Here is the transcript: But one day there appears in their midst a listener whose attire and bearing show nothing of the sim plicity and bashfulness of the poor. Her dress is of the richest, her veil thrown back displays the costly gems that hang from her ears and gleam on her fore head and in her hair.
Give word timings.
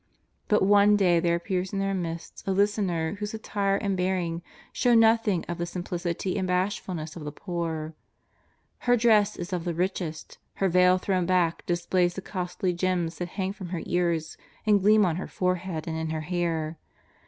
But 0.47 0.63
one 0.63 0.97
day 0.97 1.19
there 1.19 1.35
appears 1.35 1.71
in 1.71 1.77
their 1.77 1.93
midst 1.93 2.41
a 2.47 2.51
listener 2.51 3.17
whose 3.19 3.35
attire 3.35 3.75
and 3.75 3.95
bearing 3.95 4.41
show 4.73 4.95
nothing 4.95 5.45
of 5.47 5.59
the 5.59 5.67
sim 5.67 5.83
plicity 5.83 6.39
and 6.39 6.47
bashfulness 6.47 7.15
of 7.15 7.23
the 7.23 7.31
poor. 7.31 7.93
Her 8.89 8.97
dress 8.97 9.35
is 9.35 9.53
of 9.53 9.63
the 9.63 9.75
richest, 9.75 10.39
her 10.55 10.69
veil 10.69 10.97
thrown 10.97 11.27
back 11.27 11.63
displays 11.67 12.15
the 12.15 12.21
costly 12.23 12.73
gems 12.73 13.19
that 13.19 13.29
hang 13.37 13.53
from 13.53 13.69
her 13.69 13.83
ears 13.85 14.37
and 14.65 14.81
gleam 14.81 15.05
on 15.05 15.17
her 15.17 15.27
fore 15.27 15.57
head 15.57 15.87
and 15.87 15.95
in 15.97 16.09
her 16.09 16.21
hair. 16.21 16.79